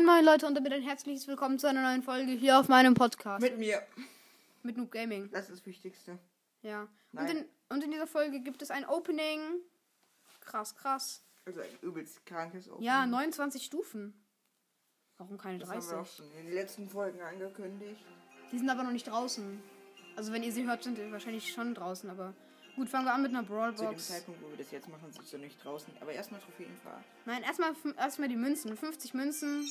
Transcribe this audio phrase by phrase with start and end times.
[0.00, 2.94] Moin moin Leute und damit ein herzliches Willkommen zu einer neuen Folge hier auf meinem
[2.94, 3.42] Podcast.
[3.42, 3.82] Mit mir.
[4.62, 5.30] Mit Noob Gaming.
[5.30, 6.18] Das ist das Wichtigste.
[6.62, 6.88] Ja.
[7.12, 9.40] Und in, und in dieser Folge gibt es ein Opening.
[10.40, 11.22] Krass, krass.
[11.44, 12.86] Also ein übelst krankes Opening.
[12.86, 14.14] Ja, 29 Stufen.
[15.18, 16.16] Warum keine Das haben wir auch 30?
[16.16, 18.02] schon in den letzten Folgen angekündigt.
[18.52, 19.62] Die sind aber noch nicht draußen.
[20.16, 22.32] Also wenn ihr sie hört, sind die wahrscheinlich schon draußen, aber.
[22.76, 24.08] Gut, fangen wir an mit einer Zu dem Brawlbox.
[24.08, 25.92] Zeitpunkt, wo wir das jetzt machen, sind sie nicht draußen.
[26.00, 27.04] Aber erstmal Trophäenfahrt.
[27.26, 28.76] Nein, erstmal erstmal die Münzen.
[28.76, 29.68] 50 Münzen.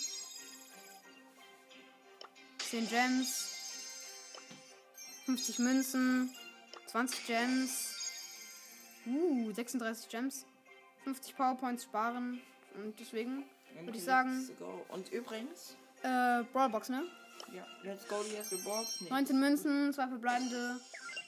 [2.59, 3.55] 10 Gems.
[5.25, 6.31] 50 Münzen.
[6.87, 7.95] 20 Gems.
[9.05, 10.45] Uh, 36 Gems.
[11.03, 12.41] 50 Powerpoints sparen.
[12.75, 13.45] Und deswegen
[13.83, 14.47] würde ich sagen.
[14.89, 17.03] Und übrigens, äh, Brawlbox, ne?
[17.53, 19.01] ja, let's go die erste Box.
[19.01, 19.09] Nee.
[19.09, 20.79] 19 Münzen, 2 verbleibende,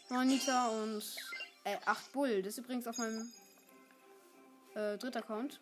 [0.10, 1.04] 9 Liter und
[1.64, 2.42] äh, 8 Bull.
[2.42, 3.32] Das ist übrigens auf meinem
[4.76, 5.60] äh, dritten Account.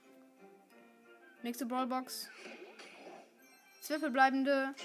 [1.43, 2.29] Nächste Brawlbox.
[3.81, 4.75] 12 verbleibende,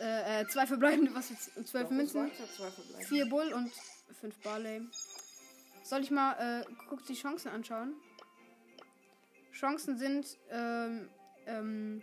[0.00, 1.52] äh, äh, 2 verbleibende, was jetzt?
[1.54, 3.04] 12 Doch, Münzen, zwei.
[3.04, 3.72] 4 Bull und
[4.20, 4.82] 5 Barley.
[5.82, 7.94] Soll ich mal äh, kurz die Chancen anschauen?
[9.52, 11.08] Chancen sind, ähm,
[11.46, 12.02] ähm,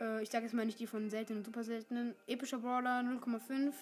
[0.00, 2.14] äh, ich sage jetzt mal nicht die von seltenen und super seltenen.
[2.26, 3.72] Epischer Brawler 0,5,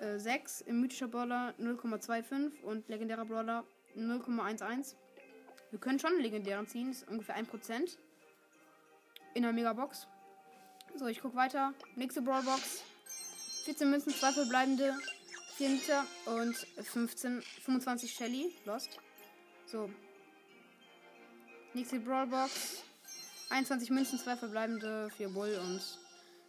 [0.00, 3.64] äh, 6, mythischer Brawler 0,25 und legendärer Brawler
[3.96, 4.94] 0,11.
[5.70, 7.98] Wir können schon einen legendären ziehen, ist ungefähr 1%
[9.34, 10.06] in der Megabox.
[10.96, 11.74] So, ich gucke weiter.
[11.96, 12.82] Nächste Brawlbox.
[13.64, 14.94] 14 Münzen, 2 verbleibende,
[15.56, 18.54] 4 Liter und 15, 25 Shelly.
[18.64, 18.98] Lost.
[19.66, 19.90] So.
[21.74, 22.82] Nächste Brawlbox.
[23.50, 25.82] 21 Münzen, 2 verbleibende, 4 Bull und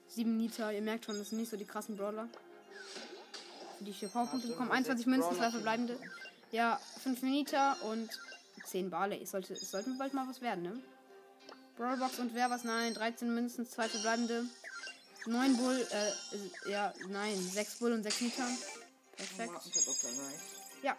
[0.08, 0.72] 7 Liter.
[0.72, 2.28] Ihr merkt schon, das sind nicht so die krassen Brawler.
[3.80, 4.70] Für die ich hier Powerpunkte Ach, bekommen.
[4.72, 6.00] sechs 21 Münzen, 2 Brawler verbleibende.
[6.52, 8.10] Ja, 5 Liter und
[8.66, 9.22] 10 Barley.
[9.24, 10.84] Es sollte, es sollte bald mal was werden, ne?
[11.78, 12.66] Brawlbox und wer was?
[12.66, 12.94] Nein.
[12.94, 14.44] 13 Münzen, 2 verbleibende.
[15.28, 17.42] 9 Bull, äh, ja, nein.
[17.42, 18.48] 6 Bull und 6 Liter.
[19.16, 19.54] Perfekt.
[19.56, 20.84] Oh.
[20.84, 20.94] Ja.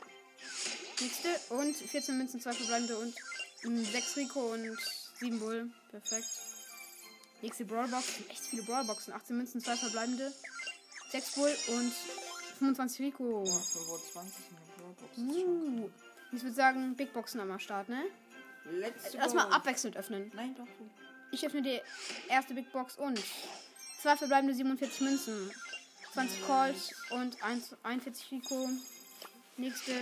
[1.01, 1.55] Nächste.
[1.55, 3.15] Und 14 Münzen, 2 verbleibende und
[3.63, 4.79] 6 Rico und
[5.19, 5.71] 7 Bull.
[5.91, 6.29] Perfekt.
[7.43, 8.07] Nächste Brawlbox.
[8.31, 9.13] Echt viele Brawlboxen.
[9.13, 10.33] 18 Münzen, 2 verbleibende.
[11.11, 11.93] 6 Bull und
[12.61, 13.43] 25 Rico.
[13.45, 15.19] Ja, 25 in der Brawlbox.
[15.19, 15.91] Uh.
[16.33, 18.05] Ich würde sagen, Big Boxen am Start, ne?
[18.71, 19.15] Let's.
[19.15, 20.31] Erstmal abwechselnd öffnen.
[20.35, 20.67] Nein, doch.
[20.67, 20.91] du.
[21.33, 21.81] Ich öffne die
[22.29, 23.19] erste Big Box und
[24.01, 25.51] zwei verbleibende 47 Münzen,
[26.13, 28.69] 20 Calls und 1, 41 Rico.
[29.57, 29.93] Nächste.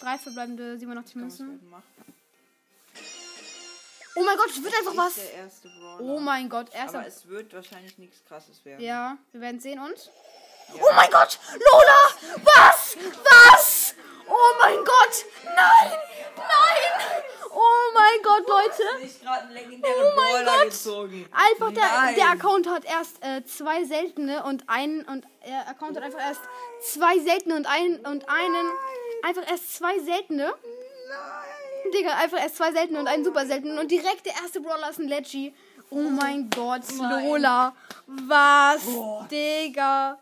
[0.00, 1.72] Drei verbleibende 87 Kann man's Münzen.
[4.18, 5.14] Oh mein Gott, es wird einfach was.
[5.16, 6.00] der erste Brawler.
[6.00, 7.06] Oh mein Gott, Aber erster.
[7.06, 8.82] es wird wahrscheinlich nichts krasses werden.
[8.82, 10.10] Ja, wir werden sehen und.
[10.74, 12.40] Oh mein Gott, Lola!
[12.44, 12.96] Was?
[13.24, 13.94] Was?
[14.28, 15.24] Oh mein Gott!
[15.44, 15.92] Nein!
[16.36, 17.22] Nein!
[17.50, 18.82] Oh mein Gott, Leute!
[19.82, 20.72] Oh mein Gott.
[21.32, 26.02] Einfach der, der Account hat erst äh, zwei seltene und einen und der Account hat
[26.04, 26.40] einfach erst
[26.82, 28.70] zwei seltene und einen und einen
[29.22, 30.52] einfach erst zwei seltene.
[31.08, 31.92] Nein.
[31.94, 34.98] Digga, einfach erst zwei seltene und einen super seltenen und direkt der erste Brawler ist
[34.98, 35.54] ein Leggy.
[35.90, 36.82] Oh mein Gott.
[36.98, 37.74] Lola.
[38.06, 38.82] Was?
[39.30, 40.18] Digga.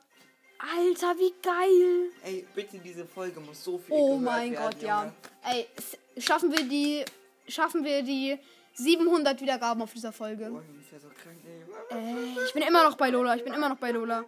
[0.76, 2.10] Alter, wie geil.
[2.24, 5.00] Ey, bitte, diese Folge muss so viel Oh mein werden, Gott, ja.
[5.04, 5.14] Junge.
[5.44, 7.04] Ey, s- schaffen wir die
[7.46, 8.38] schaffen wir die
[8.74, 10.50] 700 Wiedergaben auf dieser Folge.
[10.50, 11.96] Oh, ist ja so krank, ey.
[11.98, 13.36] Ey, ich bin immer noch bei Lola.
[13.36, 14.24] Ich bin immer noch bei Lola.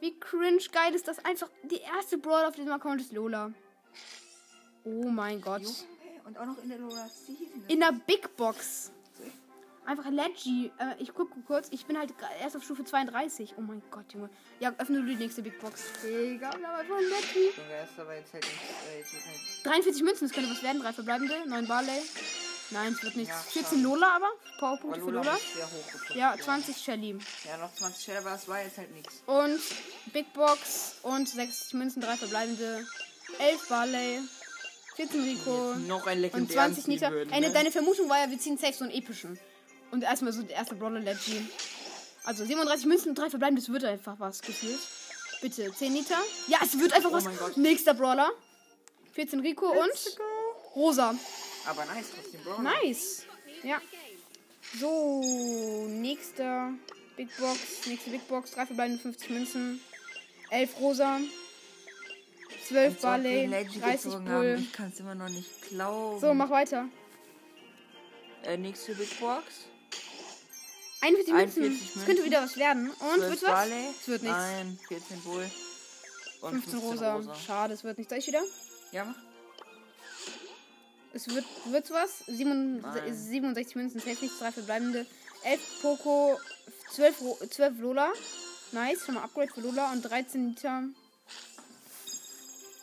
[0.00, 1.22] Wie cringe geil ist das?
[1.24, 3.52] Einfach die erste Brawler auf diesem Account ist Lola.
[4.84, 5.62] Oh mein Gott.
[5.62, 7.64] Ey, und auch noch in der Lola Season.
[7.68, 8.90] In der Big Box.
[9.86, 10.72] Einfach Leggy.
[10.78, 11.68] Äh, ich gucke kurz.
[11.70, 13.54] Ich bin halt erst auf Stufe 32.
[13.56, 14.28] Oh mein Gott, Junge.
[14.58, 15.84] Ja, öffne du die nächste Big Box.
[16.02, 17.52] Digga, wir haben einfach Leggy.
[17.56, 18.54] Junge, er ist aber jetzt halt nicht.
[18.54, 20.82] Äh, halt 43 Münzen, das könnte was werden.
[20.82, 21.34] Drei verbleibende.
[21.46, 22.02] 9 Barley.
[22.70, 23.32] Nein, es wird nichts.
[23.32, 23.82] Ja, 14 schade.
[23.82, 24.26] Lola aber.
[24.26, 25.38] aber Powerpunkte für Lola
[26.14, 26.42] Ja, werden.
[26.42, 27.18] 20 Shelly.
[27.44, 29.22] Ja, noch 20 Stellen, aber es war jetzt halt nichts.
[29.26, 29.60] Und
[30.12, 32.84] Big Box und 60 Münzen, 3 verbleibende.
[33.38, 34.20] 11 Barley.
[34.96, 35.74] 14 Rico.
[35.86, 37.12] Noch ein Und legendären 20 ziehen Nita.
[37.34, 37.50] Ey, ne?
[37.50, 39.38] deine Vermutung war ja, wir ziehen safe so einen epischen.
[39.90, 41.46] Und erstmal so der erste Brawler Leggy.
[42.24, 44.80] Also 37 Münzen und 3 verbleibende, das wird einfach was gefühlt.
[45.40, 46.18] Bitte, 10 Liter.
[46.48, 47.56] Ja, es wird einfach Oh was.
[47.56, 48.30] Nächster Brawler.
[49.12, 50.22] 14 Rico Let's und go.
[50.74, 51.14] Rosa.
[51.66, 52.62] Aber nice, trotzdem Brawler.
[52.82, 53.24] Nice.
[53.62, 53.80] Ja.
[54.78, 56.72] So, nächster
[57.16, 57.86] Big Box.
[57.86, 58.50] Nächste Big Box.
[58.52, 59.80] 3 verbleibende 50 Münzen.
[60.50, 61.20] 11 Rosa.
[62.66, 63.46] 12 Als ob wir Barley.
[63.46, 64.40] Leggy 30 gezogen haben.
[64.42, 64.58] Bull.
[64.60, 66.20] Ich kann es immer noch nicht glauben.
[66.20, 66.86] So, mach weiter.
[68.42, 69.66] Äh, nächste Big Box.
[71.00, 71.62] 41 Münzen.
[71.62, 72.90] 41 Das könnte wieder was werden.
[72.90, 73.50] Und 12 wird's was?
[73.50, 73.86] Barley.
[74.00, 74.36] Es wird nichts.
[74.38, 75.50] Nein, 14 Bull.
[76.40, 77.34] Und 15 rosa.
[77.34, 78.10] Schade, es wird nichts.
[78.10, 78.42] Soll ich wieder?
[78.92, 79.16] Ja, mach.
[81.12, 82.18] Es wird wird's was?
[82.26, 83.14] 67, Nein.
[83.16, 85.06] 67 Münzen, safe nichts, 3 verbleibende.
[85.44, 86.38] 11 Poco,
[86.92, 88.12] 12, Ro 12 Lola.
[88.72, 90.82] Nice, schon mal Upgrade für Lola und 13 Liter.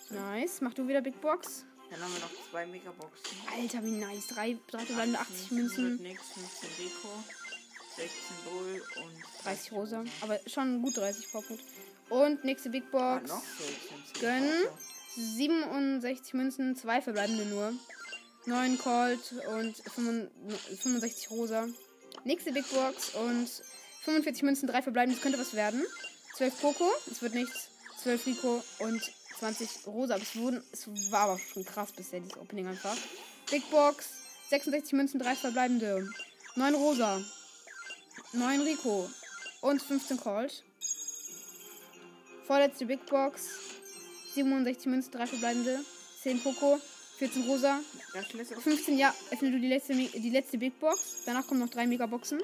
[0.09, 0.61] Nice.
[0.61, 1.65] Mach du wieder Big Box.
[1.91, 3.37] Dann haben wir noch zwei Megaboxen.
[3.55, 4.27] Alter, wie nice.
[4.27, 5.91] Drei, drei verbleibende 80 Münzen.
[5.91, 7.09] Wird nix, 15 Rico,
[7.95, 8.09] 16
[8.45, 10.03] Bull und 30 rosa.
[10.21, 11.59] Aber schon gut 30 Vorput.
[12.09, 13.29] Und nächste Big Ah, Box.
[13.29, 13.43] noch
[14.13, 14.21] 16.
[14.21, 14.67] Gönnen.
[15.15, 17.73] 67 Münzen, zwei verbleibende nur.
[18.45, 21.67] 9 Colt und 65 rosa.
[22.23, 23.47] Nächste Big Box und
[24.03, 25.15] 45 Münzen, drei verbleibende.
[25.15, 25.85] Das könnte was werden.
[26.37, 27.69] 12 Poco, es wird nichts.
[28.01, 29.01] 12 Rico und
[29.39, 30.15] 20 rosa.
[30.15, 32.97] Aber es, wurden, es war aber schon krass bisher, dieses Opening einfach.
[33.49, 34.07] Big Box,
[34.49, 36.09] 66 Münzen, drei verbleibende.
[36.55, 37.23] 9 rosa.
[38.33, 39.09] 9 Rico
[39.61, 40.63] und 15 Colt.
[42.45, 43.47] Vorletzte Big Box.
[44.33, 45.79] 67 Münzen, 3 verbleibende.
[46.21, 46.79] 10 Poco,
[47.17, 47.79] 14 rosa.
[48.13, 51.23] Das lässt auch 15, ja, öffne du die letzte, die letzte Big Box.
[51.25, 52.41] Danach kommen noch 3 Megaboxen.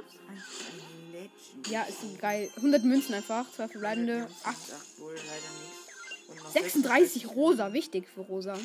[1.69, 2.49] Ja, ist geil.
[2.57, 4.27] 100 Münzen einfach, 2 verbleibende.
[4.43, 6.29] 8, 8 Bull, leider nichts.
[6.29, 8.57] Und noch 36 rosa, wichtig für rosa.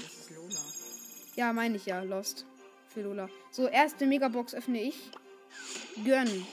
[1.37, 2.45] Ja, meine ich ja, Lost.
[2.89, 3.29] Für Lola.
[3.51, 4.95] So, erste Megabox öffne ich.
[6.05, 6.47] Gönn.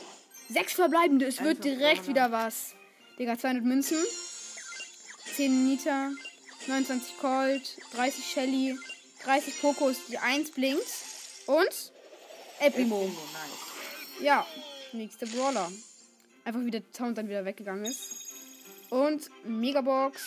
[0.51, 2.75] 6 verbleibende, es wird direkt wieder was.
[3.18, 3.98] Digga, 200 Münzen.
[5.36, 6.12] 10 Nita.
[6.68, 7.77] 29 Colt.
[7.94, 8.77] 30 Shelly.
[9.24, 10.83] 30 Pokos, die 1 blinkt.
[11.48, 11.92] Und
[12.59, 13.06] El Primo.
[13.06, 14.24] Nice.
[14.24, 14.45] Ja,
[14.92, 15.71] nächster Brawler.
[16.44, 18.13] Einfach wie der Sound dann wieder weggegangen ist.
[18.89, 20.21] Und Megabox.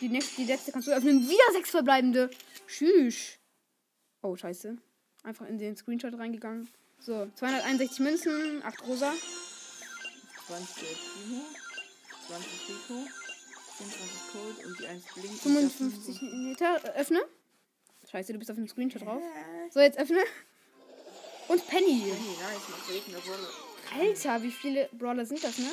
[0.00, 1.26] Die, nächste, die letzte kannst du öffnen.
[1.26, 2.30] Wieder sechs verbleibende.
[2.66, 3.38] Tschüss.
[4.20, 4.76] Oh, scheiße.
[5.22, 6.68] Einfach in den Screenshot reingegangen.
[6.98, 9.12] So, 261 Münzen, 8 rosa.
[10.50, 11.42] 20 El Primo,
[12.26, 13.06] 20 Rico,
[13.78, 15.40] 24 Cold und die 1 blinkt.
[15.42, 16.80] 55 Meter.
[16.96, 17.20] Öffne.
[18.10, 19.22] Scheiße, du bist auf dem Screenshot drauf.
[19.72, 20.18] So, jetzt öffne.
[21.46, 22.00] Und Penny.
[22.02, 24.24] Penny, nice.
[24.26, 25.70] Alter, wie viele Brawler sind das, ne?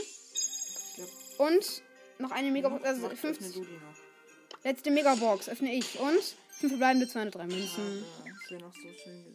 [1.39, 1.81] Und
[2.19, 2.83] noch eine Megabox.
[2.83, 3.53] Also Mach- öffne 50.
[3.55, 4.63] du die noch.
[4.63, 5.99] Letzte Megabox öffne ich.
[5.99, 6.21] Und
[6.59, 8.05] 5 verbleibende 203 Münzen.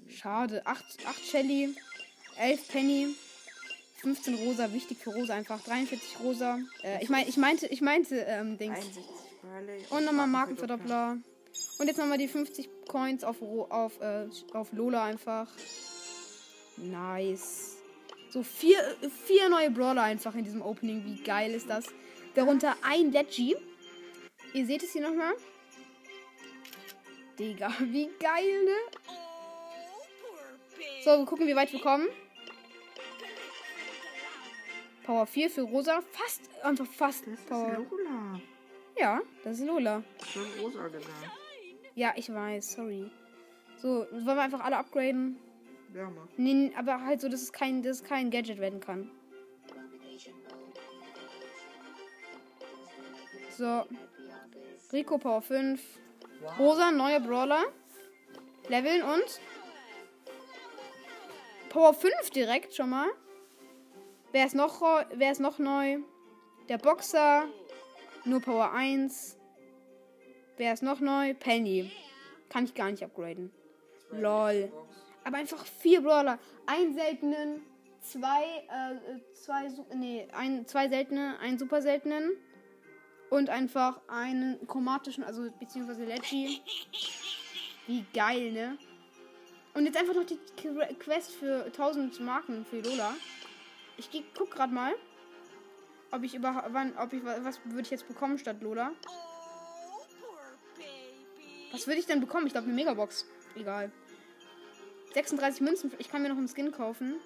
[0.08, 0.64] Schade.
[0.66, 1.74] 8, 8 Shelly,
[2.38, 3.14] 11 Penny,
[4.02, 6.58] 15 Rosa, wichtig für Rosa einfach, 43 Rosa.
[6.82, 8.76] Äh, ich, mein, ich meinte, ich meinte, ähm, Dings.
[8.76, 9.04] 61
[9.42, 9.84] Barley.
[9.90, 11.18] Und nochmal Markenverdoppler.
[11.78, 15.48] Und jetzt nochmal die 50 Coins auf, auf, äh, auf Lola einfach.
[16.76, 17.76] Nice.
[18.30, 18.78] So vier,
[19.26, 21.04] vier neue Brawler einfach in diesem Opening.
[21.04, 21.86] Wie geil ist das?
[22.34, 23.56] Darunter ein Leggy.
[24.52, 25.34] Ihr seht es hier nochmal.
[27.38, 28.76] Digga, wie geil, ne?
[31.04, 32.08] So, wir gucken, wie weit wir kommen.
[35.04, 36.00] Power 4 für Rosa.
[36.12, 37.86] Fast, einfach fast Das ist Power.
[37.90, 38.40] Lola.
[38.98, 40.02] Ja, das ist Lola.
[40.18, 41.30] Ich habe Rosa gesagt.
[41.94, 43.10] Ja, ich weiß, sorry.
[43.78, 45.38] So, wollen wir einfach alle upgraden?
[45.94, 46.26] Ja, mach.
[46.36, 49.10] Nee, aber halt so, dass es kein, dass es kein Gadget werden kann.
[53.56, 53.84] So.
[54.92, 55.80] Rico Power 5.
[56.58, 57.64] Rosa, neuer Brawler.
[58.68, 59.40] Leveln und.
[61.68, 63.08] Power 5 direkt schon mal.
[64.32, 64.80] Wer ist noch,
[65.14, 65.98] wer ist noch neu?
[66.68, 67.44] Der Boxer.
[68.24, 69.36] Nur Power 1.
[70.56, 71.34] Wer ist noch neu?
[71.34, 71.90] Penny.
[72.48, 73.50] Kann ich gar nicht upgraden.
[74.10, 74.70] Lol.
[75.24, 76.38] Aber einfach vier Brawler.
[76.66, 77.62] Einen seltenen,
[78.00, 82.32] zwei, äh, zwei, nee, ein, zwei seltene, einen super seltenen
[83.30, 86.60] und einfach einen chromatischen, also beziehungsweise Leggy.
[87.86, 88.78] Wie geil, ne?
[89.74, 93.14] Und jetzt einfach noch die Qu- Quest für 1000 Marken für Lola.
[93.96, 94.94] Ich geh, guck gerade mal,
[96.10, 98.92] ob ich über, wann, ob ich, wa- was würde ich jetzt bekommen statt Lola?
[101.72, 102.46] Was würde ich denn bekommen?
[102.46, 103.26] Ich glaube eine Megabox.
[103.54, 103.90] Egal.
[105.14, 105.92] 36 Münzen.
[105.98, 107.16] Ich kann mir noch einen Skin kaufen.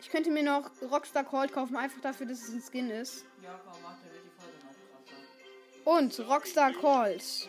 [0.00, 3.24] Ich könnte mir noch Rockstar Cold kaufen, einfach dafür, dass es ein Skin ist.
[3.42, 6.24] Ja, komm, mach, dann wird die Folge noch krasser.
[6.24, 7.48] Und Rockstar Cold.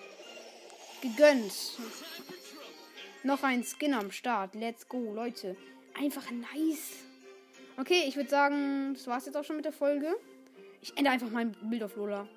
[1.02, 1.54] Gegönnt.
[3.24, 4.56] Noch ein Skin am Start.
[4.56, 5.56] Let's go, Leute.
[5.98, 7.04] Einfach nice.
[7.78, 10.16] Okay, ich würde sagen, das war's jetzt auch schon mit der Folge.
[10.82, 12.28] Ich ändere einfach mein Bild auf Lola.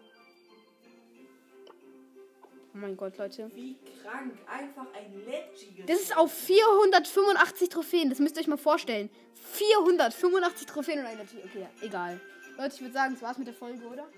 [2.74, 3.50] Oh mein Gott, Leute.
[3.54, 4.34] Wie krank.
[4.46, 5.84] Einfach ein Leggy.
[5.86, 8.08] Das ist auf 485 Trophäen.
[8.08, 9.10] Das müsst ihr euch mal vorstellen.
[9.52, 11.44] 485 Trophäen und ein Legend.
[11.44, 12.20] Okay, ja, egal.
[12.56, 14.08] Leute, ich würde sagen, das war's mit der Folge, oder?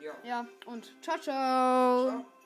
[0.00, 0.12] Ja.
[0.24, 2.10] Ja, und ciao, ciao.
[2.10, 2.37] Ciao.